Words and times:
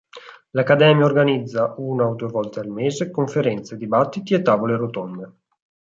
L'Accademia 0.53 1.05
organizza, 1.05 1.75
una 1.77 2.07
o 2.07 2.15
due 2.15 2.27
volte 2.27 2.59
al 2.59 2.69
mese, 2.69 3.11
conferenze, 3.11 3.77
dibattiti 3.77 4.33
e 4.33 4.41
tavole 4.41 4.75
rotonde. 4.75 5.31